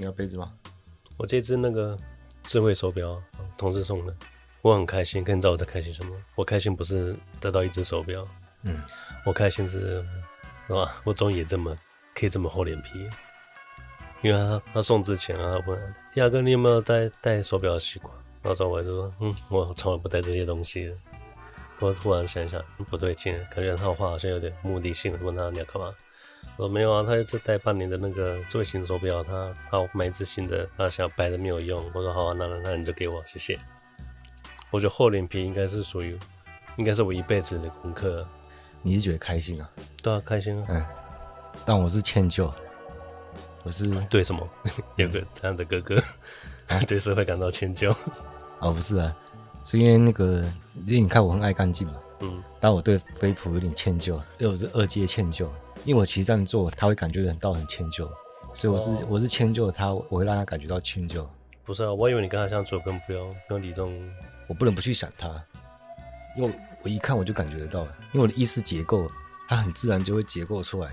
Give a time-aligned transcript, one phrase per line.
[0.00, 0.50] 你要杯子吗？
[1.18, 1.94] 我这只那个
[2.42, 3.22] 智慧手表，
[3.58, 4.16] 同事送的，
[4.62, 5.22] 我很开心。
[5.22, 6.16] 可你知道我在开心什么？
[6.34, 8.26] 我开心不是得到一只手表，
[8.62, 8.82] 嗯，
[9.26, 10.02] 我开心是，
[10.66, 11.02] 是吧？
[11.04, 11.76] 我终于也这么
[12.14, 13.10] 可以这么厚脸皮，
[14.22, 18.10] 因为他他送之前啊，他问第二个你有没有戴戴手表的习惯？
[18.40, 20.96] 然后我就说，嗯，我从来不戴这些东西的。
[21.78, 25.18] 我突然想想，不对劲，感觉他的话好像有点目的性。
[25.22, 25.94] 问他你要干嘛？
[26.56, 31.82] 我说没有啊，他一直戴半年的那个最新手表，他他买一只新的，他想要摆着没有用。
[31.94, 33.58] 我说好啊，那那那你就给我，谢谢。
[34.70, 36.18] 我觉得厚脸皮应该是属于，
[36.76, 38.26] 应该是我一辈子的功课。
[38.82, 39.70] 你是觉得开心啊？
[40.02, 40.64] 对啊，开心啊。
[40.68, 40.84] 嗯，
[41.64, 42.52] 但我是歉疚，
[43.62, 44.48] 我是对什么？
[44.96, 45.96] 有个这样的哥哥，
[46.86, 47.94] 对社会感到歉疚。
[48.58, 49.16] 哦，不是啊。
[49.62, 50.42] 是因为那个，
[50.86, 55.48] 因为你看我很爱干净嘛，嗯，但我对飞普有点歉疚，因为我是二阶歉疚，
[55.84, 58.06] 因为我其实这样做他会感觉到很歉疚，
[58.52, 61.26] 所以我是、哦、我是迁就他，我会让他感觉到歉疚。
[61.64, 63.98] 不是啊，我以为你跟他相处更不用不用理这种，
[64.48, 65.28] 我不能不去想他，
[66.36, 69.10] 因为我一看我就感觉得到，因为我的意识结构，
[69.48, 70.90] 它很自然就会结构出来，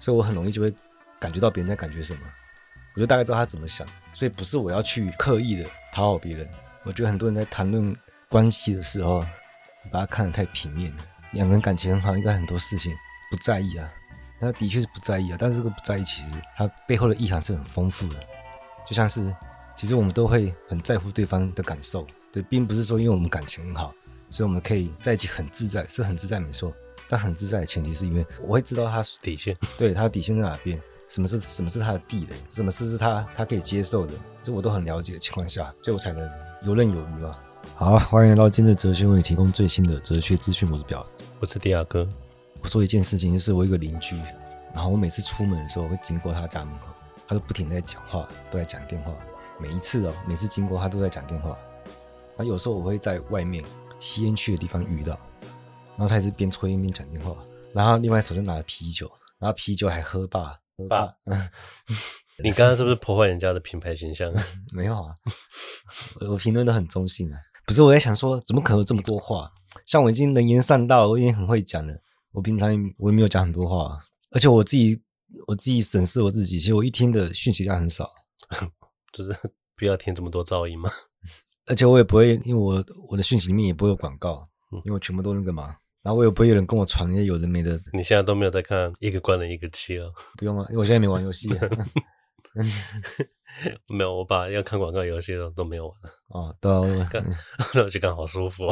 [0.00, 0.74] 所以我很容易就会
[1.20, 2.20] 感觉到别人在感觉什么，
[2.96, 6.48] 我就大概知道他怎么想，所以不是我要去刻意的讨好别人。
[6.82, 7.94] 我觉得很多人在谈论。
[8.26, 9.24] 关系的时候，
[9.84, 11.04] 你把它看得太平面了。
[11.32, 12.96] 两个人感情很好，应该很多事情
[13.30, 13.92] 不在意啊。
[14.40, 18.16] 那的确是不在意啊，但是这个不在意，其实它背后的意涵是很丰富的。
[18.86, 19.34] 就像是，
[19.76, 23.94] 其实我们都会很在乎对方的感受，对，并不是说因为我们感情很好，
[24.28, 26.72] 所以我们可以在一起很自在，是很自在没错。
[27.08, 34.12] 但很自在的前提是因为我会知道他底线，对，他的底线在哪边，什么是什么是他的地雷，什么事是他他可以接受的，
[34.42, 36.28] 这我都很了解的情况下，所以我才能
[36.62, 37.38] 游刃有余嘛。
[37.72, 40.70] 好，欢迎来到今日哲学，为你提供最新的哲学资讯。
[40.70, 41.04] 我是表，
[41.40, 42.08] 我是迪亚哥。
[42.62, 44.16] 我说一件事情，就是我一个邻居，
[44.72, 46.86] 然后我每次出门的时候会经过他家门口，
[47.26, 49.12] 他都不停在讲话，都在讲电话。
[49.58, 51.56] 每一次哦，每次经过他都在讲电话。
[52.36, 53.64] 那有时候我会在外面
[53.98, 55.18] 吸烟区的地方遇到，
[55.96, 57.36] 然后他也是边抽烟边讲电话，
[57.72, 61.14] 然后另外手上拿着啤酒，然后啤酒还喝霸，喝霸。
[62.42, 64.32] 你刚刚是不是破坏人家的品牌形象？
[64.72, 65.14] 没有啊，
[66.28, 67.38] 我评论都很中性啊。
[67.66, 69.50] 不是，我在想说，怎么可能有这么多话？
[69.86, 71.94] 像我已经能言善道了，我已经很会讲了。
[72.32, 73.98] 我平常我也没有讲很多话，
[74.30, 75.00] 而且我自己
[75.46, 78.10] 我自己审视我自己，其实我一天的讯息量很少，
[79.12, 79.34] 就是
[79.76, 80.90] 不要听这么多噪音嘛。
[81.66, 85.76] 而且我也不会，因为我我的讯息里面也不会有广告，因为我全部都那个嘛。
[86.02, 87.80] 然后我也不会有人跟我传那些有的没的。
[87.94, 90.12] 你现在都没有在看一个关了一个七了？
[90.36, 91.48] 不用啊，因为我现在没玩游戏。
[93.88, 95.96] 没有，我把要看广告游戏的都没有玩
[96.28, 97.10] 哦，都啊，
[97.74, 98.64] 那我就刚好舒服。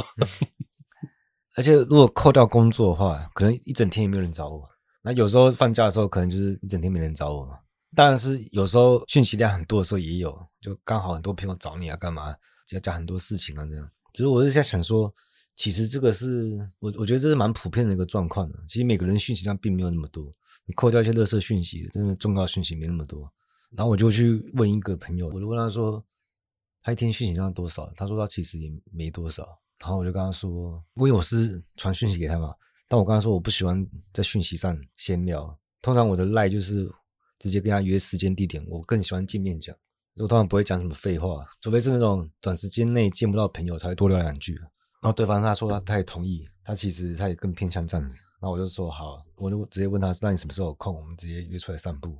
[1.54, 4.68] 而且如果扣掉工作的话，可能一整天也没有人找我。
[5.02, 7.58] 那有时候放假的时候，可能就是一整天没人找我嘛。
[7.94, 12.34] 当然是有时候讯息量很多的时候也有，就刚好很多朋友找你啊，干嘛
[12.70, 13.90] 要讲很多事情啊这样。
[14.14, 15.14] 只是我是在想说，
[15.54, 18.58] 其实这个是我我觉得这是蛮普遍的一个状况的。
[18.66, 20.24] 其实每个人讯息量并没有那么多，
[20.64, 23.30] 你扣掉一些垃圾讯息，真的重要讯息没那么多。
[23.76, 26.04] 然后我就去问一个朋友，我就问他说，
[26.82, 27.90] 他一天讯息量多少？
[27.96, 29.42] 他说他其实也没多少。
[29.80, 32.54] 然后我就跟他说，因为我是传讯息给他嘛，
[32.88, 36.88] 但我跟他说我不喜欢在讯息上闲聊，通常我的赖就是
[37.38, 39.74] 直接跟他约时间地点，我更喜欢见面讲。
[40.16, 44.54] 我通常不会讲什么废话，除非是那种短时间内见不到朋友才会多聊两句。
[45.00, 48.16] 然后对方他说他他也同意，他其实他也更偏向这样子。
[48.40, 50.94] 然后我就说好，我就直接问他，那你什么时候有空？
[50.94, 52.16] 我们直接约出来散步。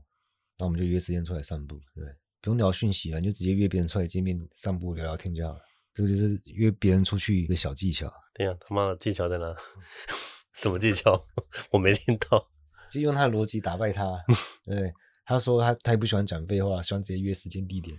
[0.59, 2.05] 那我们就约时间出来散步，对，
[2.41, 5.61] 不用聊讯息了，你就直接约别人出来见面散步聊聊天就好了。
[5.95, 8.13] 这个就是约别人出去一个小技巧。
[8.35, 9.55] 对呀，他妈的技巧在哪？
[10.55, 11.23] 什么技巧？
[11.71, 12.49] 我没听到。
[12.91, 14.05] 就用他的逻辑打败他。
[14.65, 14.93] 对，
[15.25, 17.97] 他说他他也不喜欢讲废话，喜欢直接约时间地点，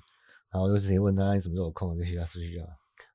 [0.51, 2.67] 然后又直接问他你什么时候有空，就约他出去啊。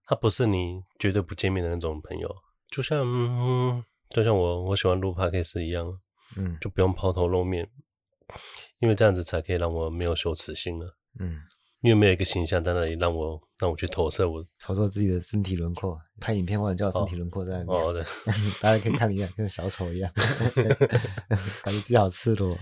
[0.06, 2.34] 他不是你绝对不见面的那种朋友，
[2.70, 5.86] 就像嗯，就像我我喜欢录 podcast 一样，
[6.36, 7.68] 嗯，就不用抛头露面。
[8.80, 11.40] 因为这样子才可以让我没有羞耻心了，嗯，
[11.80, 18.02] 因为没有一个形象在那里让我让我去投射我，投射自己的身体轮廓，拍影片或者叫身体轮廓在那里， 哦，对，
[18.60, 20.12] 大家可以看一下，跟小丑一样，
[21.64, 22.56] 感觉自己好赤裸，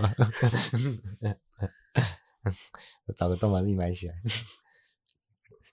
[3.15, 4.15] 找个洞把自己埋起来，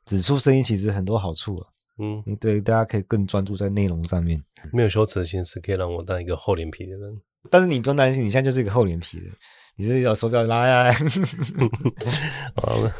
[0.05, 1.69] 指出声音其实很多好处啊，
[1.99, 4.43] 嗯，对，大家可以更专注在内容上面，
[4.73, 9.33] 没有羞耻心是可以让我当一个厚脸皮的人，但是你不用担心，你现在就是一个厚脸皮的人。
[9.75, 10.93] 你是有手表拉呀？
[12.55, 12.93] 好了，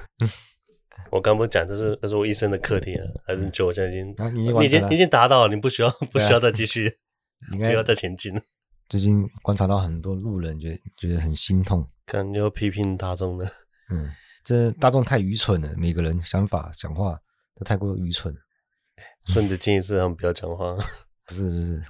[1.11, 6.97] 我刚不讲，这是这是我一生的课题啊，还是就我现在已经，啊、你已经你已经，已经达到了，你不需要不需要再继续，
[7.51, 8.41] 你不要再前进了。
[8.89, 13.47] 最近观察到很多路人觉得觉得很心痛，可能就批评大众了，
[13.91, 14.11] 嗯，
[14.43, 17.17] 这大众太愚蠢了，每个人想法讲话
[17.55, 18.35] 都太过愚蠢。
[19.25, 20.75] 所以你的建议是他们不要讲话？
[21.25, 21.81] 不是不是，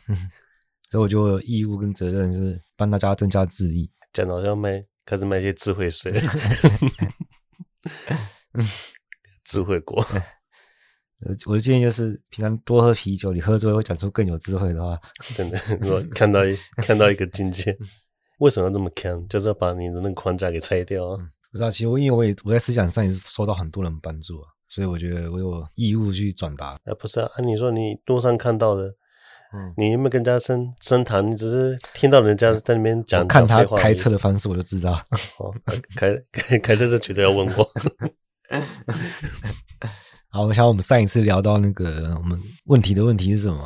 [0.89, 3.89] 所以我就有义务跟责任，就是帮大家增加智力。
[4.13, 6.11] 讲到要卖，开始卖一些智慧水，
[9.43, 10.05] 智慧果。
[11.45, 14.99] 我的建议就是，平常多喝啤酒，你喝之后会讲出更有智慧的话。
[15.35, 15.57] 真的，
[15.89, 17.77] 我看到一看到一个境界，
[18.39, 19.25] 为什么要这么看？
[19.29, 21.17] 就是要把你的那个框架给拆掉啊！
[21.49, 26.71] 不知道，其实我因为我也我在思想上也是受到很多人帮助啊，所以我觉得我有义务去转达。
[26.83, 28.93] 啊，不是啊，你说你路上看到的，
[29.53, 31.29] 嗯，你有没有跟人家深深谈？
[31.29, 34.93] 你只是听到人家在那边讲，看他开车的方式我就知道。
[35.39, 35.53] 哦，
[35.95, 37.69] 开开 开车是绝对要问过。
[40.29, 43.63] 好，我想我们上一次聊到那个我们问题的问题是什么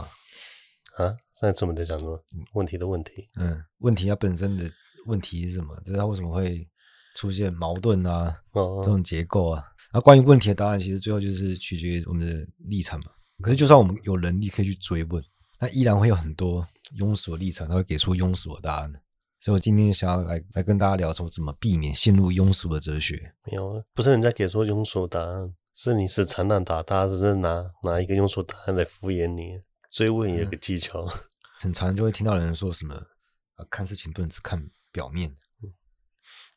[0.97, 1.15] 啊？
[1.39, 2.21] 上一次我们在讲什么？
[2.53, 3.29] 问题的问题。
[3.39, 4.69] 嗯，问题它本身的
[5.05, 5.73] 问题是什么？
[5.85, 6.67] 就是它为什么会
[7.15, 8.35] 出现矛盾啊？
[8.51, 9.63] 哦，这种结构啊。
[9.93, 13.05] 那关于问题的答案，其实最后就是取决于我们的立场嘛。
[13.41, 15.23] 可是，就算我们有能力可以去追问，
[15.59, 16.67] 那依然会有很多
[16.97, 18.91] 庸俗的立场，他会给出庸俗的答案。
[19.39, 23.33] 所以我今天想要来来跟大家聊说，怎么避免陷入庸俗的哲学。
[23.45, 25.53] 没有，不是人家给出庸俗的答案。
[25.73, 29.61] 是你是缠烂打，他只是拿拿一个庸俗答案来敷衍你。
[29.91, 31.19] 追问也有个技巧，嗯、
[31.61, 32.95] 很常就会听到人说什么
[33.55, 34.59] 啊，看事情不能只看
[34.91, 35.29] 表面。
[35.63, 35.71] 嗯，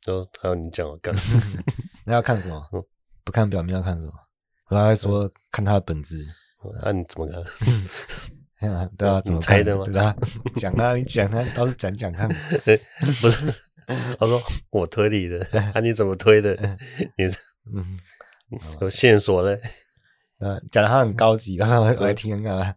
[0.06, 1.14] 然后还有你讲我干，
[2.06, 2.62] 那要看什么？
[3.22, 4.12] 不看表面要看什么？
[4.68, 6.26] 他还说、嗯、看他的本质。
[6.80, 7.42] 那、啊、你怎么看？
[8.96, 9.84] 对啊，怎么猜的吗？
[9.86, 10.14] 对啊，
[10.56, 12.28] 讲啊，你讲啊，倒是讲讲看。
[13.20, 13.52] 不是，
[14.18, 14.40] 他说
[14.70, 16.54] 我推理的，啊，你怎么推的？
[17.16, 17.24] 你
[17.74, 17.98] 嗯。
[18.80, 19.60] 有线索嘞，
[20.40, 21.66] 嗯， 讲的他很高级，我
[22.00, 22.76] 来听看看。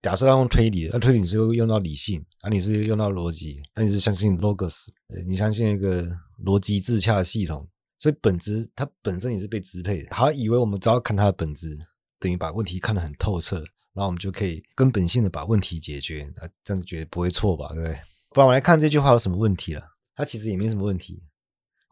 [0.00, 4.86] 假设要用推理，那推理是用到理性，啊，你是用到逻辑，那你是相信 logos，
[5.28, 6.08] 你相信一个
[6.42, 7.68] 逻辑自洽的系统，
[7.98, 10.08] 所以本质它本身也是被支配的。
[10.08, 11.76] 他以为我们只要看它的本质，
[12.18, 13.62] 等于把问题看得很透彻，
[13.92, 17.68] 然后我们就可以根本性的把问题解决，啊，这样子觉得不会错吧？
[17.68, 17.98] 对不对？
[18.30, 19.82] 不然我来看这句话有什么问题了？
[20.14, 21.24] 它其实也没什么问题。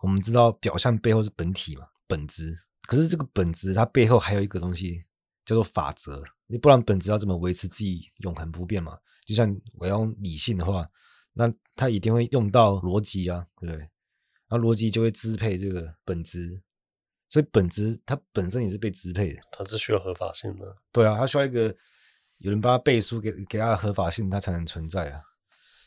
[0.03, 2.57] 我们知道表象背后是本体嘛，本质。
[2.83, 5.05] 可是这个本质，它背后还有一个东西
[5.45, 6.23] 叫做法则。
[6.63, 8.97] 不然本质要怎么维持自己永恒不变嘛？
[9.27, 10.89] 就像我要用理性的话，
[11.35, 13.89] 那它一定会用到逻辑啊，对不对？
[14.49, 16.63] 那逻辑就会支配这个本质，
[17.29, 19.41] 所以本质它本身也是被支配的。
[19.53, 20.67] 它是需要合法性的。
[20.93, 21.75] 对啊，它需要一个
[22.41, 25.21] 有人帮他背书给给它的合法性，它才能存在啊。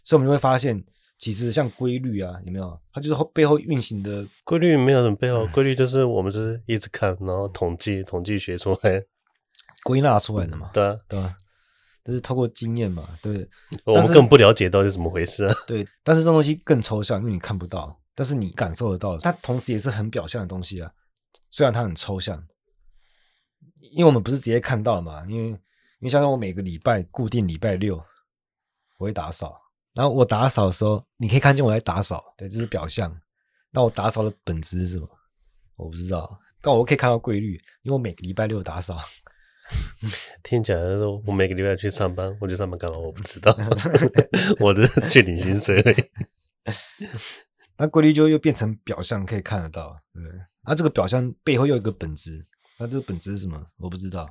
[0.04, 0.84] 所以我们就会发现。
[1.22, 2.82] 其实像规律啊，有没有？
[2.92, 9.04] 它就是后背后运行的规律，没有什么背后 规律，就是我们就是一直看，然后统计统计学出来
[9.86, 10.72] 归纳出来的嘛。
[10.74, 11.36] 对啊，对啊，
[12.02, 13.08] 但是透过经验嘛。
[13.22, 13.48] 对，
[13.86, 15.54] 我们更不了解到底是怎么回事啊。
[15.68, 19.16] 对，但是这东西更抽象，因为你看不到，但是你感受得到。
[19.20, 20.92] 它同时也是很表象的东西啊，
[21.52, 22.44] 虽然它很抽象，
[23.92, 25.24] 因为我们不是直接看到嘛。
[25.28, 25.60] 因为因
[26.00, 27.98] 为像我每个礼拜固定礼拜六
[28.98, 29.62] 我会打扫。
[29.94, 33.20] 然后我打扫的时候，你可以看见我在打扫，对，这是表象。
[33.72, 35.10] 那我打扫的本质是什么？
[35.76, 38.98] 我不知道，但我可以看到规律，因为我每个礼拜六打扫。
[40.44, 42.98] 听起来说，我每个礼拜去上班，我去上班干嘛？
[42.98, 43.54] 我不知道，
[44.60, 46.06] 我只是去领薪水而已。
[47.78, 50.24] 那规律就又变成表象，可以看得到，对。
[50.66, 52.46] 那这个表象背后又有一个本质，
[52.78, 53.66] 那这个本质是什么？
[53.78, 54.30] 我不知道。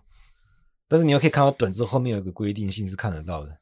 [0.89, 3.57] 但是你又可以看到本质后面有一个规定性是看得到的，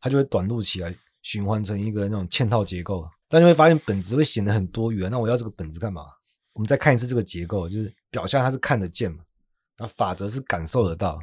[0.00, 0.94] 它就会短路起来。
[1.20, 5.10] 循环成一个那种嵌套结构，但你会发现本质会显得很多元。
[5.10, 6.02] 那我要这个本质干嘛？
[6.52, 9.18] 我们再看一次这个结构，就是表象它是看得见嘛，
[9.76, 11.18] 然后法则是感受得到，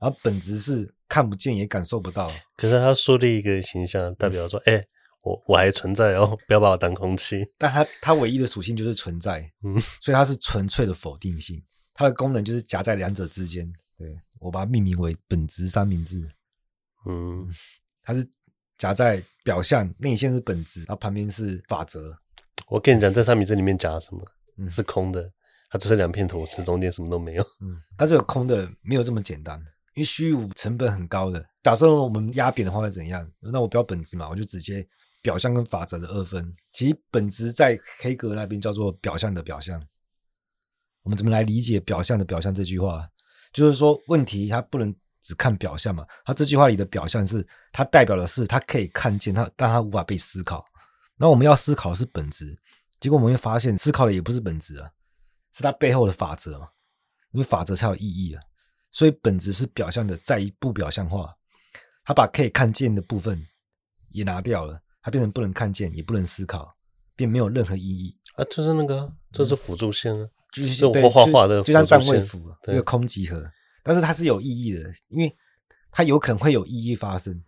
[0.00, 2.32] 然后本质是看不见也感受不到。
[2.56, 4.82] 可是他树立一个形象，代表说，哎、
[5.22, 7.46] 我我还存在哦，不要把我当空气。
[7.58, 11.62] 但它它唯一的属性就是存在，嗯， 所以它是纯粹的否定性。
[11.94, 13.70] 它的功能就是夹在两者之间。
[13.96, 16.30] 对，我把它命名为本质三明治。
[17.06, 17.48] 嗯，
[18.02, 18.28] 它是。
[18.78, 22.16] 夹在表象内线是本质，然后旁边是法则。
[22.68, 24.24] 我跟你讲，这三明治里面夹什么？
[24.56, 25.28] 嗯，是空的，
[25.68, 27.42] 它只是两片吐司，中间什么都没有。
[27.60, 29.58] 嗯，它这个空的没有这么简单，
[29.94, 31.44] 因为虚无成本很高的。
[31.64, 33.28] 假设我们压扁的话会怎样？
[33.40, 34.86] 那我不要本质嘛，我就直接
[35.22, 36.54] 表象跟法则的二分。
[36.72, 39.82] 其实本质在黑格那边叫做表象的表象。
[41.02, 43.08] 我们怎么来理解表象的表象这句话？
[43.52, 44.94] 就是说问题它不能。
[45.20, 46.06] 只看表象嘛？
[46.24, 50.64] 它这句话里的表象是，它代表的是他可以看见它，但它无法被思考。
[51.16, 52.56] 那我们要思考是本质，
[53.00, 54.88] 结果我们会发现，思考的也不是本质啊，
[55.52, 56.68] 是它背后的法则嘛？
[57.32, 58.40] 因为法则才有意义啊。
[58.92, 61.34] 所以本质是表象的再一步表象化，
[62.04, 63.44] 他把可以看见的部分
[64.10, 66.74] 也拿掉了，它变成不能看见，也不能思考，
[67.14, 68.44] 便没有任何意义啊。
[68.50, 70.28] 就是那个，这是辅助线啊。
[70.50, 73.44] 就是我，画画的，就像占位符一个空集合，
[73.82, 75.36] 但是它是有意义的，因为
[75.90, 77.44] 它有可能会有意义发生，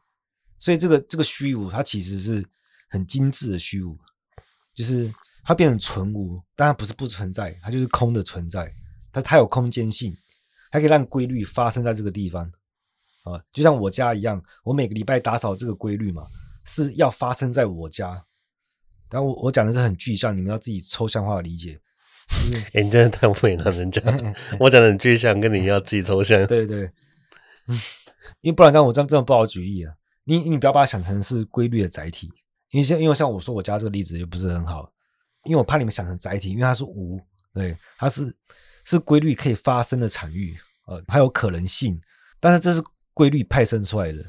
[0.59, 2.45] 所以这个这个虚无它其实是
[2.91, 3.99] 很精致的虚无，
[4.75, 5.11] 就是
[5.43, 8.71] 它变成纯无，但它不是不存在，它就是空的存在，
[9.11, 10.15] 但它有空间性，
[10.71, 12.45] 它可以让规律发生在这个地方
[13.25, 16.27] 啊，就像我家一样，我每个礼拜打扫这个规律嘛，
[16.71, 18.25] 是要发生在我家。
[19.09, 21.81] 但我我讲的是很具象，你们要自己抽象化的理解。
[22.55, 24.01] 哎、欸，你真的太会了，人家
[24.61, 26.47] 我讲的很具象，跟你要自己抽象。
[26.47, 26.85] 对对，
[27.67, 27.77] 嗯，
[28.41, 29.93] 因为不然，但我这样真的不好举例啊。
[30.23, 32.31] 你你不要把它想成是规律的载体，
[32.71, 34.93] 因为像因为像我说我家这个例子就不是很好，
[35.45, 37.21] 因为我怕你们想成载体，因为它是无，
[37.53, 38.33] 对，它是
[38.85, 42.01] 是规律可以发生的场域，呃，还有可能性，
[42.39, 42.81] 但是这是
[43.13, 44.25] 规律派生出来的。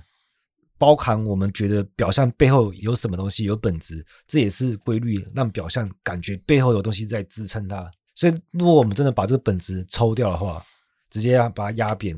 [0.82, 7.88] 包含我们觉得表象背后有什么东西，有本质，这也是规律，让表象感觉背后有东西在支撑它。
[8.16, 10.66] 所以，如果我们真的把这个本质抽掉的话，
[11.12, 12.16] 直接要把它压扁，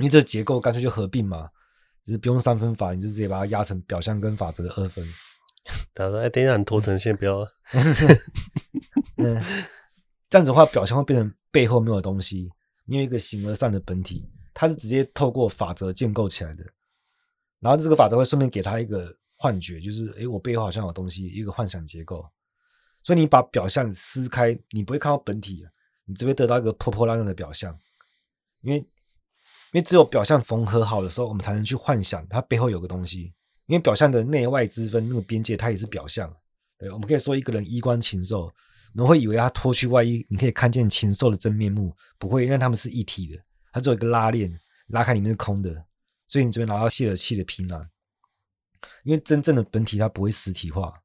[0.00, 1.48] 因为这结构干脆就合并嘛，
[2.04, 5.02] 就是不用三分法，你就直接把它压成表象跟法则的二分。
[5.94, 7.38] 他说：“哎，等一下，你拖成线不要。
[9.16, 9.42] ”嗯，
[10.28, 12.50] 这样子的话，表象会变成背后没有东西，
[12.84, 16.62] 没有一个形而上的本体，它是直接透过法则建构起来的。
[17.62, 22.26] 然后这个法则会顺便给他一个幻觉，就是诶，我背后好像有东西，一个幻想结构。
[23.04, 25.64] 所以你把表象撕开，你不会看到本体，
[26.04, 27.72] 你只会得到一个破破烂烂的表象。
[28.62, 28.86] 因为，因
[29.74, 33.32] 为只有表象缝合好的时候，我们才能去幻想它背后有个东西。
[33.66, 36.32] 因为表象的内外之分，那个边界它也是表象。
[36.76, 38.52] 对，我们可以说一个人衣冠禽兽，
[38.94, 43.40] 我们会以为他脱去外衣，你可以看见禽兽的真面目，不会，因为他们是一体的，
[43.72, 44.52] 它只有一个拉链，
[44.88, 45.84] 拉开里面是空的。
[46.32, 47.78] 所以你这边拿到泄了气的皮囊，
[49.04, 50.98] 因为真正的本体它不会实体化，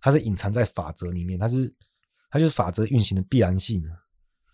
[0.00, 1.74] 它是隐藏在法则里面，它是
[2.30, 3.84] 它就是法则运行的必然性，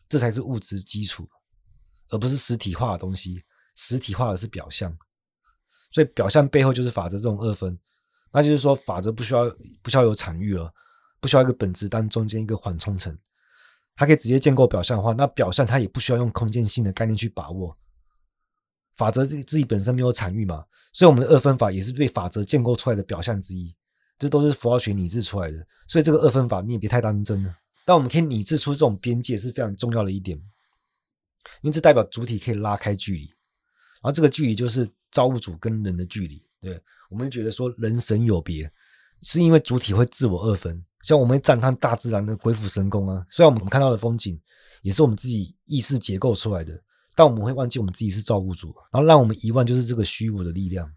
[0.08, 1.28] 这才是物质基础，
[2.08, 3.44] 而不是实体化的东西。
[3.74, 4.96] 实体化的是表象，
[5.90, 7.78] 所以表象背后就是法则这种二分，
[8.32, 10.72] 那就是说法则不需要不需要有场域了，
[11.20, 13.14] 不需要一个本质当中间一个缓冲层，
[13.94, 17.76] 它可以直接建构表象的话，那表象它也不需要用空间性的概念去把握。
[18.96, 23.74] 法则自自己本身没有场域嘛，所以我们的二分法也是被法则建构出来的表象之一，
[24.18, 25.66] 这都是符号学拟制出来的。
[25.88, 27.54] 所以这个二分法你也别太当真了。
[27.84, 30.38] 但我们可以拟制出这种边界是非常重要的一点，
[31.60, 36.42] 因为这代表主体可以拉开距离，然后这个距离就是造物主跟人的距离。
[36.60, 38.70] 对，我们觉得说人神有别，
[39.20, 44.40] 是因为主体会自我二分，像我们赞叹大自然的鬼斧神工啊，虽然我们看到的风景
[44.80, 46.72] 也是我们自己意识结构出来的。
[47.14, 50.90] 但我们会忘记我们自己是造物主，然后让我们遗忘就是这个虚无的力量。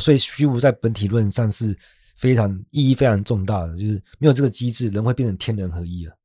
[0.00, 1.76] 所以虚无在本体论上是
[2.16, 6.16] 非常意义非常重大的，就是没有这个机制，人会变成天人合一了。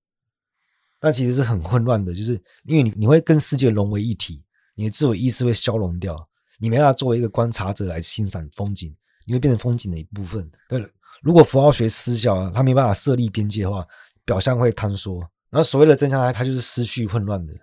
[0.99, 4.43] 但其实是很混乱的，就是因为你你会跟世界融为一体，
[4.75, 8.95] 你的自我意识会消融掉，你没办法作为一个观察者来欣赏风景，
[9.25, 10.49] 你会变成风景的一部分。
[10.67, 10.87] 对了，
[11.21, 13.85] 如果符号学失效，它没办法设立边界的话，
[14.23, 17.53] 表象会坍缩，然后所谓的真相，它就是思绪混乱的。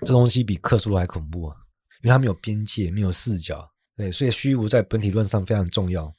[0.00, 1.56] 这东西比克苏鲁还恐怖啊，
[2.02, 6.12] 因为它没有边界，没有视角，对，所以虚无在本体论上非常重要，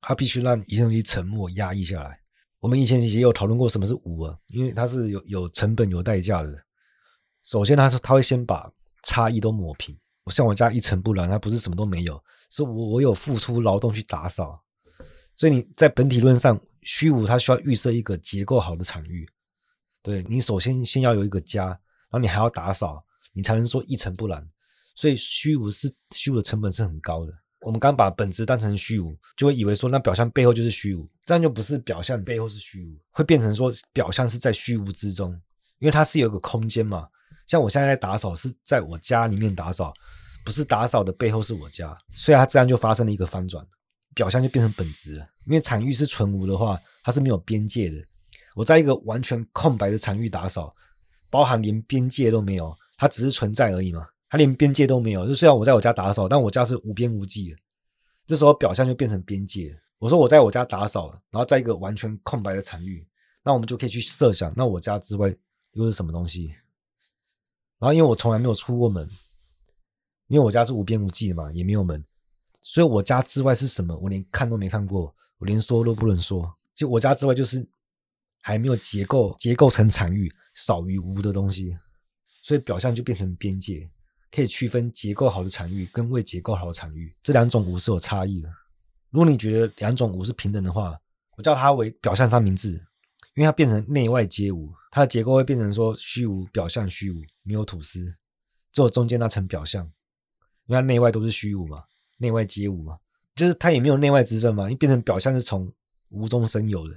[0.00, 2.20] 它必须让一切东西沉默、压抑下来。
[2.58, 6.52] 我们以前也有讨论过什么是无啊，因为它是有有成本、有代价的。
[7.42, 8.70] 首先，他说他会先把
[9.02, 9.96] 差异都抹平。
[10.24, 14.62] 我像我家一尘不染，它不是什么都没有，是我我有付出劳动去打扫。
[15.34, 19.26] 所以你在本体论上，虚无它需要预设一个结构好的场域。
[20.02, 21.78] 对，你首先先要有一个家，然
[22.10, 23.02] 后你还要打扫。
[23.32, 24.46] 你才能说一尘不染，
[24.94, 27.32] 所以虚无是虚无的成本是很高的。
[27.60, 35.30] 我们刚把本质当成虚无，就会以为说那表象背后就是虚无，这样就不是表象背后是虚无，会变成说表象是在虚无之中，
[35.78, 37.06] 因为它是有一个空间嘛。
[37.46, 39.92] 像我现在在打扫是在我家里面打扫，
[40.44, 43.66] 不是打扫的背后是我家，所以它这样就发生了一个翻转，
[44.14, 45.26] 表象就变成本质了。
[45.46, 47.96] 因为场域是纯无的话，它是没有边界的。
[48.54, 50.74] 我在一个完全空白的场域打扫，
[51.30, 52.74] 包含连边界都没有。
[53.00, 55.26] 它只是存在而已嘛，它连边界都没有。
[55.26, 57.56] 就虽然我在我家打扫，但我家是无边无际的。
[58.26, 59.74] 这时候表象就变成边界。
[59.98, 63.08] 我说我在我家打扫，然后在一个完全空白的场域，
[63.42, 65.34] 那我们就可以去设想，那我家之外
[65.72, 66.54] 又是什么东西？
[67.78, 69.08] 然后因为我从来没有出过门，
[70.26, 72.04] 因为我家是无边无际的嘛，也没有门，
[72.60, 73.96] 所以我家之外是什么？
[73.96, 76.54] 我连看都没看过，我连说都不能说。
[76.74, 77.66] 就我家之外就是
[78.42, 81.74] 还没有结构结构成场域少于无的东西。
[82.42, 83.88] 所以表象就变成边界，
[84.30, 88.48] 可以区分结构好的场域跟未结构好的场域，这两种舞是有差异的。
[89.10, 90.98] 如果你觉得两种舞是平等的话，
[91.36, 92.72] 我叫它为表象三明治，
[93.34, 98.02] 因为它变成内外皆无，它的结构会变成说虚无表象虚无，没有吐司，
[98.72, 99.84] 只有中间那层表象，
[100.66, 101.82] 因为它内外都是虚无嘛，
[102.18, 102.98] 内外皆无嘛，
[103.34, 105.72] 就是它也没有内外之分嘛，因为变成表象是从
[106.10, 106.94] 无中生有的，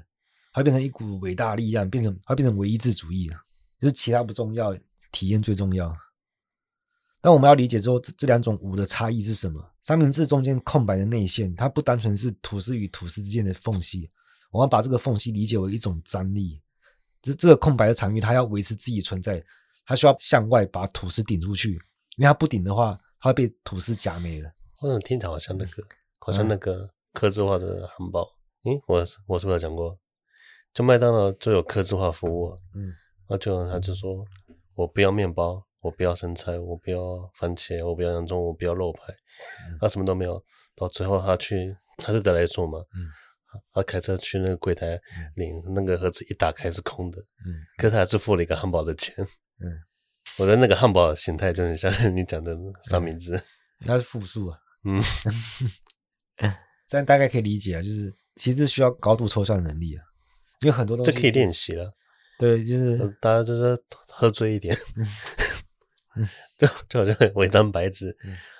[0.53, 3.37] 它变成一股伟大力量，变成它变成唯一质主义了，
[3.79, 4.77] 就是其他不重要，
[5.13, 5.95] 体验最重要。
[7.21, 9.65] 但我们要理解之后，这这两种无的差异是什么？
[9.79, 14.11] 三明治中间空白的内馅，它不单纯是吐司与吐司之间的缝隙，
[14.51, 16.61] 我们要把这个缝隙理解为一种张力。
[17.21, 19.41] 这这个空白的场域，它要维持自己存在，
[19.85, 21.75] 它需要向外把吐司顶出去，
[22.17, 24.51] 因为它不顶的话，它会被吐司夹没了。
[24.81, 25.83] 我怎么听起来好像那个，
[26.19, 28.27] 好像那个刻字化的汉堡。
[28.65, 29.97] 嗯，我我是不是有讲过？
[30.73, 32.87] 就麦当劳就有刻字化服务，嗯，
[33.27, 34.25] 然后就他就说
[34.75, 35.65] 我不要面包。
[35.83, 39.13] 我不要生菜，我不要番茄，我不要洋葱，我不要肉排，他、
[39.69, 40.41] 嗯啊、什么都没有。
[40.77, 43.03] 到最后他去，他是得来速嘛，嗯，
[43.73, 44.97] 他开车去那个柜台
[45.35, 49.13] 领、嗯、那个盒子，一打开是空的，嗯，可是他还是付了一个汉堡的钱，
[49.59, 49.67] 嗯，
[50.39, 52.57] 我觉得那个汉堡的形态就很像你讲的
[52.89, 53.37] 三明治，
[53.85, 55.01] 它是复数啊，嗯，
[56.87, 60.03] 这样大概可以理解啊，就是其实需要高度抽象能力啊，
[60.61, 61.93] 因为很多东西这可以练习了，
[62.39, 64.75] 对，就是大家就是喝醉一点。
[66.15, 68.15] 嗯， 就就好像我一张白纸，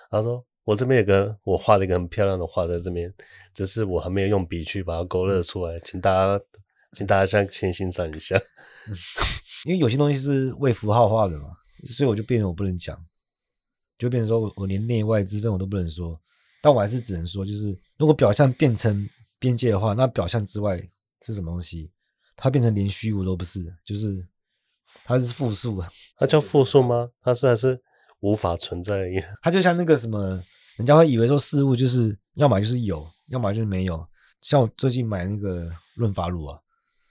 [0.10, 3.14] 他说我这边有个我画了一个很漂亮的画在这边，
[3.54, 6.44] 只是我还没有用笔去把它勾勒出来，请大家
[6.94, 8.40] 请大家先先欣赏一下。
[9.66, 11.50] 因为有些东西是为符号化的嘛，
[11.86, 12.98] 所以我就变成我不能讲，
[13.98, 16.20] 就变成说我我连内外之分我都不能说，
[16.62, 19.08] 但我还是只能说，就是如果表象变成
[19.40, 20.78] 边界的话，那表象之外
[21.22, 21.92] 是什么东西？
[22.36, 24.26] 它变成连虚无都不是，就是。
[25.06, 27.10] 它是复数啊， 它叫复数吗？
[27.20, 27.82] 它是还是
[28.20, 29.26] 无法存在一样？
[29.42, 30.40] 它就像那个什么，
[30.78, 34.06] 人家会以为说事物就是要么就是有，要么就是没有。
[34.42, 36.60] 像我最近买那个润发乳啊，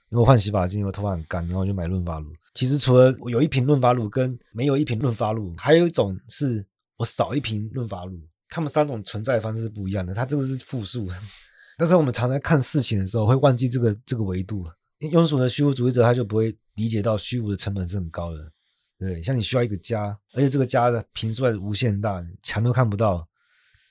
[0.09, 2.31] 因为我换洗发精，因为头发很干，然后我就买润发乳。
[2.53, 8.17] 其实除了有一瓶润发乳跟没有一瓶润发乳，还有一种是我少一瓶润发乳，
[8.47, 10.13] 它们三种存在的方式是不一样的。
[10.13, 11.07] 它这个是复数，
[11.77, 14.65] 但是我们常常看事情的时候会忘记这个这个维度。
[15.11, 18.51] 庸俗的虚无主义者，他就不会理解到虚无的成本是很高的，
[18.97, 23.27] 对，像你需要一个家，而且这个家的平数还是无限大，墙都看不到，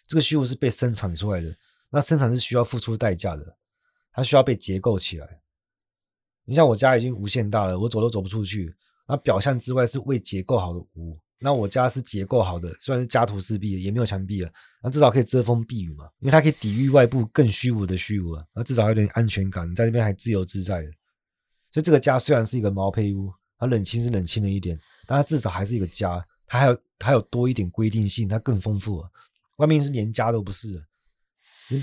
[0.07, 1.55] 这个虚无是被生产出来的，
[1.90, 3.57] 那生产是需要付出代价的，
[4.12, 5.40] 它需要被结构起来。
[6.44, 8.75] 你像我家已经无限大了，我走都走不出去，
[9.07, 14.51] 那表象之外是未结构好的无，那我家是结构好的，虽然是家徒四壁，也没有墙壁啊，
[14.83, 20.88] 那至少可以遮风避雨嘛，因为它可以抵御外部更虚无的虚无啊，那至少有点安全感，你在那边还自由自在的。
[21.72, 29.11] 所以这个家虽然是一个毛坯屋，它冷清是冷清了一点，但它至少还是一个家，它还有它还有多一点规定性，它更丰富了。
[29.56, 30.85] 外面是连家都不是，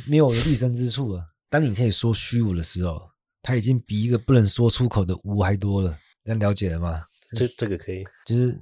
[0.08, 1.25] 没有立身之处了。
[1.49, 3.10] 当你可以说虚无的时候，
[3.41, 5.97] 它已经比一个不能说出口的无还多了。
[6.23, 7.04] 这样了解了吗？
[7.34, 8.56] 这这个可以， 就是，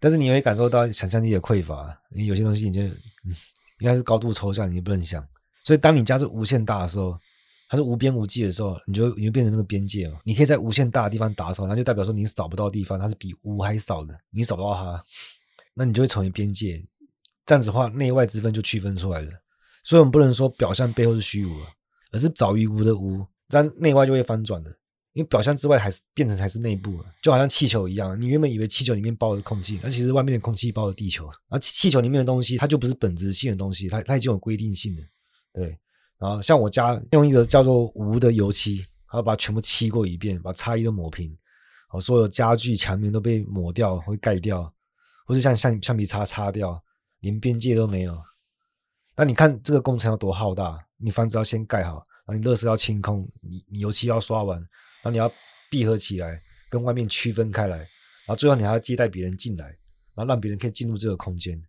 [0.00, 3.36] 但是你会感受到想象力的匮乏，因为有些东西你就嗯，
[3.80, 5.22] 应该是高度抽象，你就不能想。
[5.64, 7.18] 所以当你家是无限大的时候。
[7.72, 10.20] 它是无边无际的时候，你就你就变成那个边界嘛。
[10.24, 15.02] 你可以在无限大的地方打扫，那就代表说你扫不到地方，它是比无还少的，你扫不到它，
[15.72, 16.84] 那你就会成为边界。
[17.46, 19.30] 这样子的话，内外之分就区分出来了。
[19.84, 21.56] 所以我们不能说表象背后是虚无，
[22.10, 24.70] 而是早于无的无，这样内外就会翻转的。
[25.14, 31.26] 因为表象之外还是变成才是内部，就好像气球一样，你原本以为气球里面包的是空气，但其实外面的空气包的地球。
[31.48, 35.02] 而气球里面的东西，它就不是本质性的东西，它它已经有规定性的，
[35.54, 35.78] 对。
[36.22, 41.36] 然后像我家用一个叫做无的油漆，然后把它全部漆过一遍，把差异都抹平，
[41.90, 44.72] 哦，所有家具墙面都被抹掉，会盖掉，
[45.26, 46.80] 或是像橡橡皮擦擦掉，
[47.22, 48.16] 连边界都没有。
[49.16, 50.78] 那你看这个工程要多浩大？
[50.96, 54.68] 你房子要先盖好，然后你垃圾要清空，你你油漆要刷完，然
[55.02, 55.28] 后你要
[55.68, 59.66] 闭合起来，跟外面区分开来，然后最后你还要接待别人进来，
[60.14, 61.60] 然后让别人可以进入这个空间。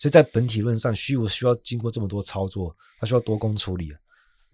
[0.00, 3.94] 所以在本体论上，虚无需要经过这么多操作，它需要多工处理。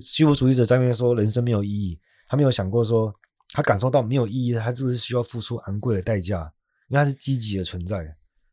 [0.00, 3.14] 虚无主义者在那边说人生没有意义，他没有想过说
[3.50, 6.52] 他感受到没有意义，他这个是需要付出昂贵的代价，
[6.88, 8.04] 因为它是积极的存在，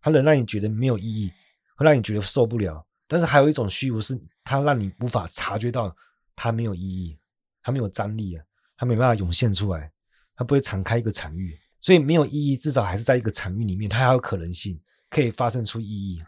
[0.01, 1.31] 它能让你觉得没有意义，
[1.75, 2.85] 会让你觉得受不了。
[3.07, 5.93] 但是还有一种虚无是它让你无法察觉到
[6.35, 7.17] 它没有意义，
[7.63, 8.45] 它没有张力啊，
[8.77, 9.91] 它没办法涌现出来，
[10.35, 14.79] 它不会敞开一个场域，所以没有意义，至少还是在一个场域里面，它还有可能性
[15.09, 16.23] 可以发生出意义。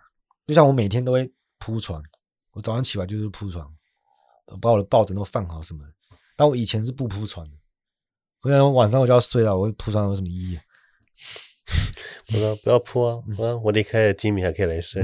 [0.48, 2.04] 就像我每天都会铺床，
[2.52, 3.74] 我早上起来就是铺床，
[4.62, 5.84] 把我的抱枕都放好什么。
[6.36, 7.58] 但我以前是不铺床的，
[8.42, 10.60] 我想晚上我就要睡了，我铺床有什么意义？
[12.34, 15.04] 我说不要铺啊，我我离开了吉米还可以来睡。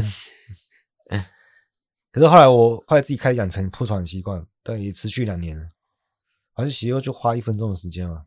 [2.12, 5.72] 可是后来我后来自己开始养成铺床的习惯，但也持续两年了，
[6.54, 8.26] 而且洗后就花一分钟的时间嘛，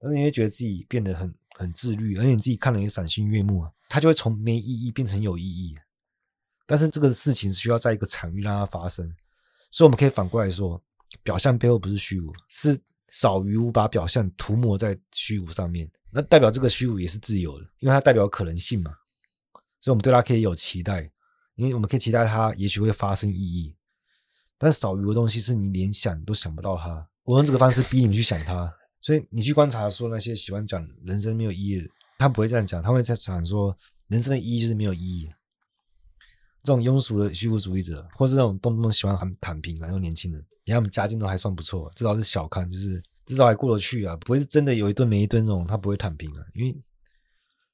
[0.00, 5.76] 但是你会觉得自己变得很很自律，而且你自己看了也赏心悦目啊，它就会从没意义变成有意义。
[6.66, 9.08] 但是这个事情需要在一个场域让它发生，
[9.70, 10.82] 所以我们可以反过来说，
[11.22, 15.88] 表象背后不是虚无，是少于无把表象涂抹在虚无上面。
[16.10, 18.92] 那代表这个虚无也是自由的，因为它代表可能性嘛。
[19.80, 21.08] 所以我们对它可以有期待，
[21.54, 23.76] 因为我们可以期待它也许会发生意义。
[24.58, 28.72] 但少于的东西是你连想都想不到它，我用这个方式逼你们去想它。
[29.00, 33.76] 所以你去观察说那些喜欢讲人生没有意义的，他不会这样讲，他会在讲说
[34.08, 35.30] 人生的意义就是没有意义。
[36.66, 46.70] 这种庸俗的虚无主义者，或是那种动不动喜欢很躺平然后年轻人，你看他们家境都还算不错，至少是小康，就是至少还过得去啊，不会是真的有一顿没一顿那种，他不会躺平啊，因为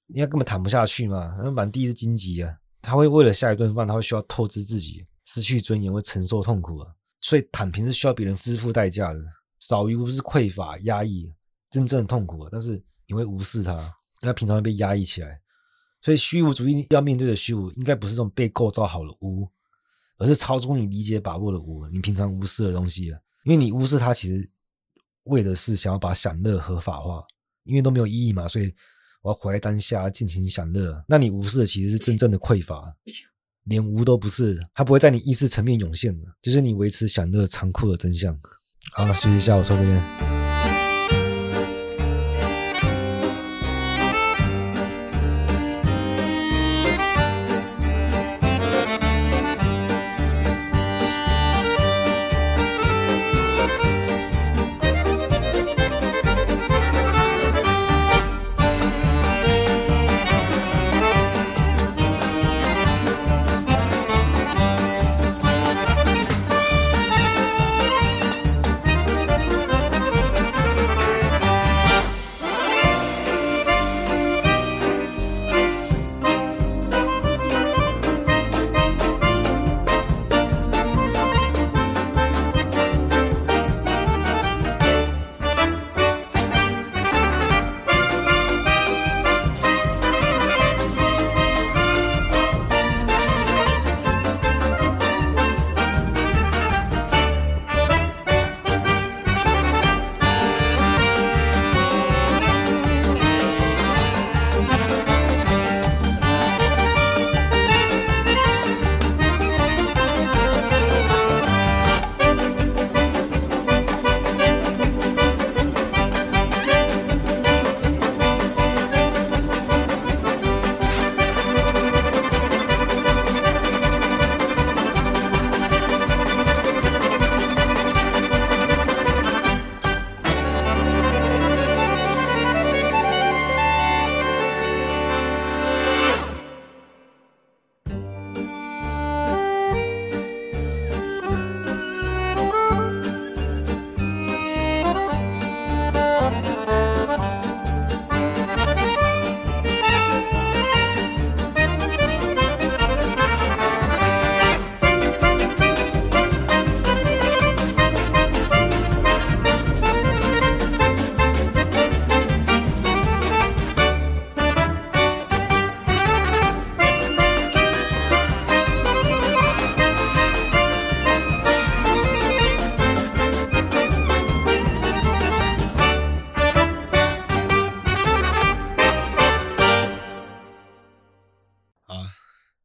[0.08, 9.20] 应该根本躺不下去嘛，那满地是荆棘啊，他会为了下一顿饭，他会需要透支自己，失去尊严，会承受痛苦啊，所以躺平是需要别人支付代价的，
[9.58, 11.32] 少于不是匮乏压抑，
[11.70, 12.72] 真正的痛苦啊，但是
[13.06, 13.72] 你会无视它，
[14.20, 15.40] 因为平常会被压抑起来。
[16.02, 19.48] 所以虚无主义要面对的虚无，应该不是这种被构造好的无，
[20.18, 21.86] 而是超出你理解把握的无。
[21.86, 24.50] 你平常无视的东西啊，因为你无视它，其实
[25.24, 27.24] 为的是想要把享乐合法化，
[27.62, 28.48] 因为都没有意义嘛。
[28.48, 28.74] 所以
[29.22, 31.04] 我要活在当下，尽情享乐。
[31.06, 32.92] 那你无视的其实是真正的匮乏，
[33.64, 38.36] 连无都不是，它不会在你意识层面涌现的，就是你维持享乐残酷的真相。
[38.92, 40.41] 好，休息一下，我抽根烟。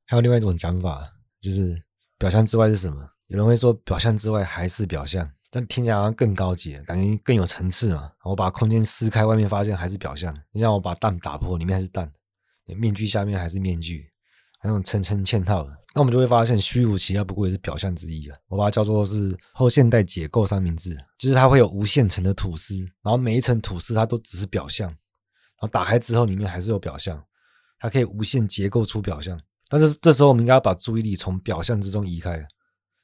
[0.07, 1.05] 还有另外一种讲法，
[1.41, 1.79] 就是
[2.17, 3.07] 表象之外是什么？
[3.27, 8.09] 有人会说表象之外还是表象，但听起来好像更高级，感觉更有层次嘛。
[8.23, 10.33] 我把空间撕开，外面发现还是表象。
[10.53, 12.07] 你像我把蛋打破，里面还是蛋；
[12.77, 14.09] 面具下面还是面具，
[14.59, 15.77] 还那种层层嵌套的。
[15.93, 18.37] 那我们就会发现，虚无其实不过也是表象之一啊。
[18.47, 24.97] 我把它叫做是后现代解构三明治，就是它会有无限层的吐司，然后每一层吐司它都只是表象，然
[25.57, 27.21] 后打开之后里面还是有表象，
[27.79, 29.37] 它可以无限结构出表象。
[29.69, 32.37] 但是这时候我们应该要把注意力从表象之中移开，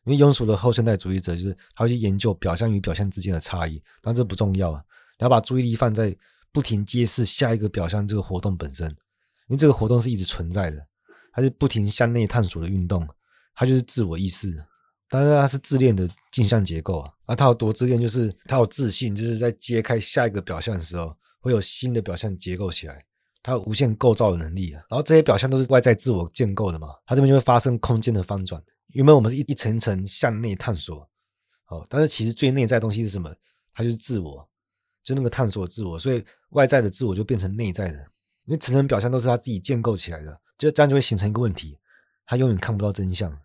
[0.06, 4.82] 因为庸俗的后现代主义者就是他会去研究表象与表象之间的差异，但这不重要啊，
[5.20, 6.16] 你要把注意力放在
[6.52, 8.96] 不停揭示下一个表象这个活动本身，因
[9.50, 10.86] 为这个活动是一直存在的，
[11.34, 13.08] 它是不停向内探索的运动，
[13.56, 14.64] 它就是自我意识，
[15.10, 23.04] 当然它是自恋的镜像结构啊，而它有多自恋，就是它有自信，就是在揭开下一个表象的时候，会有新的表象结构起来。
[23.44, 28.64] 它有无限构造的能力啊，然后这些表象都是外在自我建构的嘛，它这边就会发生空间的翻转。
[28.88, 31.08] 原本我们是一一层层向内探索，
[31.68, 33.30] 哦，但是其实最内在东西是什么？
[33.74, 34.48] 它就是自我，
[35.04, 37.98] 就那个探索自我，所以外在的自我就变成内在的，
[38.46, 41.78] 因为层层表象都是他自己建构起来的，就这样就会形成一个问题，
[42.26, 43.38] 他永远看不到真相，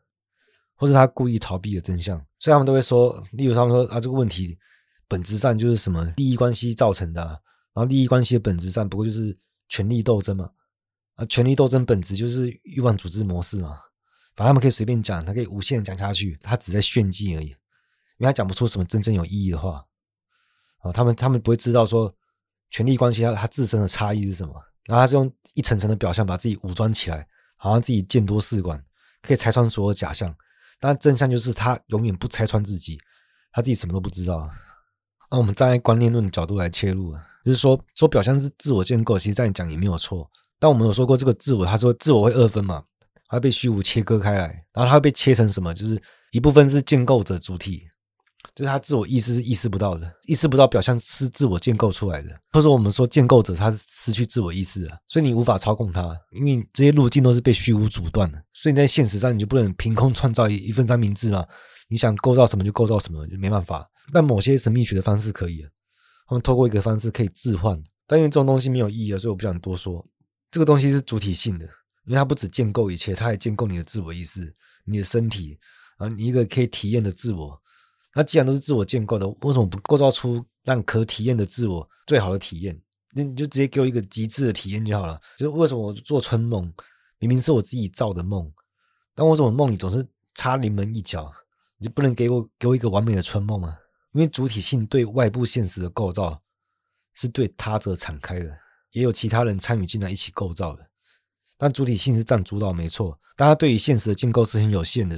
[0.76, 4.58] 或者他故意逃避的真相，所以他们都会说，例如他们说啊，这个问题
[5.08, 7.40] 本质上就是什么利益关系造成的，然
[7.74, 9.34] 后利益关系的本质上不过就是
[9.68, 10.50] 权力斗争嘛，
[11.14, 13.80] 啊，权力斗争本质就是欲望组织模式嘛，
[14.34, 17.56] 反正他们可以随便讲，他可以无限讲下去，他只在炫技而已，因
[18.20, 19.84] 为他讲不出什么真正有意义的话。
[20.80, 22.12] 啊，他们他们不会知道说
[22.70, 24.54] 权力关系它它自身的差异是什么，
[24.84, 27.26] 然后他是用一层层的表象把自己武装起来，
[27.56, 28.80] 好像自己见多识广，
[29.20, 30.34] 可以拆穿所有假象。
[30.78, 32.96] 但真相就是他永远不拆穿自己，
[33.50, 34.48] 他自己什么都不知道。
[35.30, 40.28] 那我们站在观念论的角度来切入啊，就是说说表象是自我建构，其实这样讲也没有错。
[40.58, 42.82] 但我们有说过这个自我，他说自我会二分嘛，
[43.28, 45.72] 它被虚无切割开来，然后它会被切成什么？
[45.74, 46.00] 就是
[46.32, 47.82] 一部分是建构者主体。
[48.54, 61.44] 就是他自我意识是意识不到的，意识不到表象是自我建构出来的，或者我们说建构者他是失去自我意识的，所以你无法操控他，因为这些路径都是被虚无阻断的，所以在现实上你就不能凭空创造一一份三明治嘛，
[61.88, 63.88] 你想构造什么就构造什么，就没办法。
[64.12, 65.64] 但某些神秘学的方式可以，
[66.28, 70.06] 他们透过一个方式可以置换，但因为这种东西没有意义啊，所以我不想多说。
[70.50, 71.64] 这个东西是主体性的，
[72.04, 75.58] 因为它不只建构一切，它还建构你的自我意识、你的身体
[75.96, 77.60] 啊，你一个可以体验的自我。
[78.14, 82.78] 那既然都是自我建构的，为什么不构造出让可体验的自我最好的体验？
[83.14, 85.18] 那你就直接给我一个极致的体验就好了。
[85.38, 86.70] 就是为什么我做春梦，
[87.18, 88.52] 明明是我自己造的梦，
[89.14, 91.32] 但为什么梦里总是差临门一脚？
[91.78, 93.78] 你就不能给我给我一个完美的春梦吗？
[94.18, 96.42] 因为主体性对外部现实的构造
[97.14, 98.58] 是对他者敞开的，
[98.90, 100.84] 也有其他人参与进来一起构造的。
[101.56, 105.16] 但主体性是占主导没错，但它对于现实的建构是很有限的。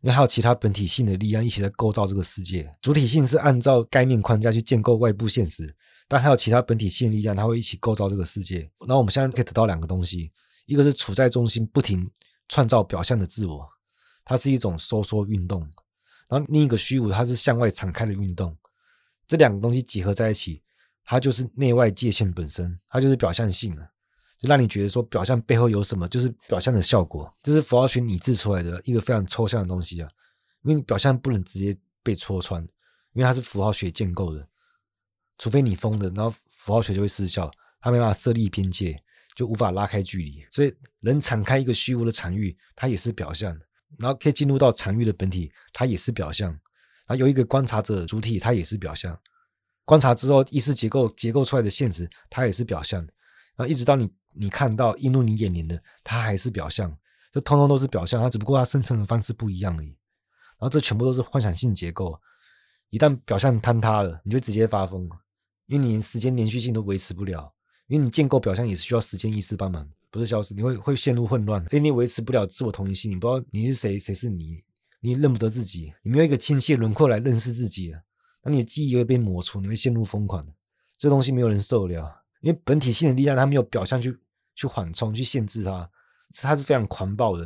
[0.00, 5.72] 因为还有其他本体性的力量一起在构造这个世界，主体性是按照概念框架去建构外部现实，
[6.08, 8.68] 但还有其他本体性力量，它会一起构造这个世界。
[8.88, 10.32] 那我们现在可以得到两个东西，
[10.66, 12.10] 一个是处在中心不停
[12.48, 13.68] 创造表象的自我，
[14.24, 15.60] 它是一种收缩运动；
[16.32, 18.56] 然后另一个虚无，它是向外敞开的运动。
[19.26, 20.62] 这两个东西结合在一起，
[21.04, 23.86] 它就是内外界限本身，它就是表象性了。
[24.40, 30.08] 就让你觉得说表象背后有什么，就是表象的效果，这是符号学拟制出来的一个非常抽象的东西啊。
[30.62, 32.62] 因为表象不能直接被戳穿，
[33.12, 34.48] 因为它是符号学建构的，
[35.36, 38.98] 除非你疯的，然后符号学就会失效，它没办法设立边界，
[39.36, 40.42] 就无法拉开距离。
[40.50, 43.64] 所以能敞开一个虚无的场域，它也是表象的；
[43.98, 46.50] 然后可以进入到场域的本体，它也是表象；
[47.06, 49.18] 然后有一个观察者主体，它也是表象。
[49.84, 53.00] 观察之后意识结构结构出来的现实，它也是表象。
[53.56, 54.10] 然后一直到你。
[54.34, 56.96] 你看到映入你眼帘的，它还是表象，
[57.30, 59.88] 这通通都是表象，它只不过它生成的方式不一样而已。
[59.88, 62.18] 然后这全部都是幻想性结构，
[62.88, 65.06] 一旦表象坍塌了，你就直接发疯，
[65.66, 67.52] 因为你连时间连续性都维持不了，
[67.88, 74.62] 因为你建构表象也是需要时间意识帮忙，不是消失，你会会陷入混乱，因为你维持不了自我同一性，你不知道你是谁，谁是你，
[75.00, 78.02] 你认不得自己，你没有一个清晰的轮廓来认识自己啊，
[78.42, 80.46] 那你的记忆会被抹除，你会陷入疯狂，
[80.98, 82.22] 这东西没有人受得了。
[82.42, 84.14] 因为本体性的力量，它没有表象去
[84.54, 85.90] 去缓冲、去限制它，
[86.42, 87.44] 它是非常狂暴的。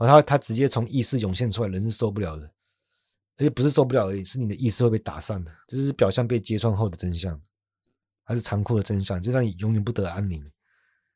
[0.00, 2.50] 然后它它直接从意识涌现出来，人是受不了的。
[3.36, 5.52] 而且不是受不了而已，是你的意识会被打散的。
[5.68, 7.40] 这是表象被揭穿后的真相，
[8.24, 10.44] 还是残酷的真相，就让你永远不得安宁。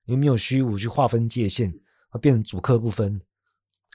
[0.05, 1.73] 因为没有虚无去划分界限，
[2.11, 3.21] 而变成主客不分，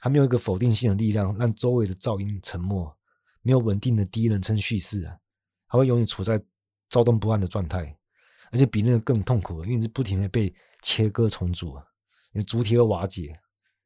[0.00, 2.96] 还没有一个否定性的力量让周围的噪音沉默，
[3.42, 5.16] 没有稳定的第一人称叙事啊，
[5.66, 6.42] 还会永远处在
[6.88, 7.94] 躁动不安的状态。
[8.50, 11.78] 而且比那个更痛苦，因为你是不停的被切割重组，
[12.32, 13.38] 你的主体会瓦解，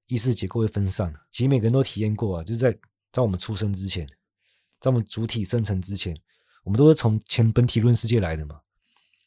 [0.06, 1.12] 意识结构会分散。
[1.32, 2.72] 其实每个人都体验过啊，就是在
[3.10, 4.06] 在我们出生之前，
[4.78, 6.16] 在我们主体生成之前，
[6.62, 8.60] 我们都是从前本体论世界来的嘛。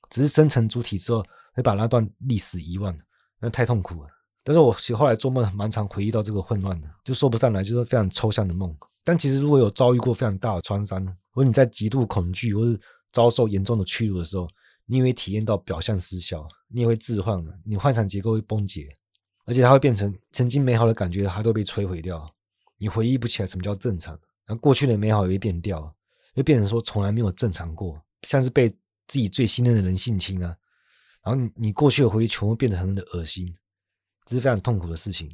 [0.10, 1.22] 只是生成主体之后，
[1.56, 2.96] 会把那段历史遗忘，
[3.40, 4.10] 那太痛苦了。
[4.44, 8.72] 但是我后来做梦，蛮常回忆到这个混乱的，就说不上来，就是非常抽象的梦。
[9.04, 12.80] 但其实如果有遭遇过非常大的创伤，或者你在极度恐惧，或者
[13.12, 14.48] 遭受严重的屈辱的时候。
[14.88, 18.88] 你也会体验到表象失效，你也会置换，你幻想结构会崩解，
[19.46, 22.24] 而且它会变成曾经美好的感觉，它都被摧毁掉。
[22.78, 24.14] 你回忆不起来什么叫正常，
[24.46, 25.92] 然后过去的美好也会变掉，
[26.36, 28.70] 会变成说从来没有正常过，像是被
[29.08, 30.56] 自己最信任的人性侵啊，
[31.26, 33.58] 然后你你过去的回忆全部变得很的恶心，
[34.26, 35.28] 这是非常痛苦的事情，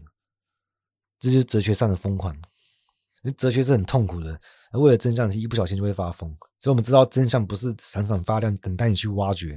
[1.20, 2.34] 这就是哲学上的疯狂。
[3.24, 6.28] 因为哲学是很痛苦的，而为了真相，一不小心就会发疯。
[6.60, 9.50] 所以我们知道，真相不是闪闪发亮，等待你去挖掘，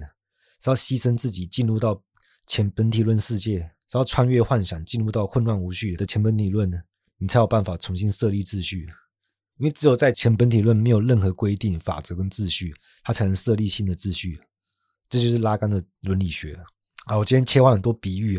[0.60, 2.02] 是要牺牲自己，进入到
[2.46, 6.76] 前本体论世界，是要穿越幻想，进入到混乱无序的前本体论呢，
[7.16, 8.86] 你才有办法重新设立秩序。
[9.56, 14.38] 因为只有在前本体论没有任何规定、法则跟秩序，它才能设立新的秩序。
[15.14, 16.60] 这就是拉杆的伦理学。
[17.04, 18.36] 啊，我今天切换很多比喻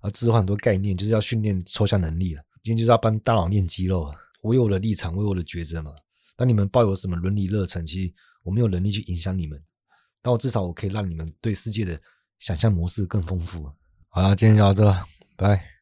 [0.00, 2.42] 啊，置换很多概念，就是要训练抽象能力了。
[2.62, 4.14] 今天就是要帮大脑练肌肉。
[4.42, 5.90] 我有我的立场，我有我的抉择嘛。
[6.36, 8.12] 当你们抱有什么伦理热忱，其实
[8.42, 9.58] 我没有能力去影响你们。
[10.20, 11.98] 但我至少我可以让你们对世界的
[12.38, 13.72] 想象模式更丰富。
[14.08, 15.77] 好了，今天就到这，拜。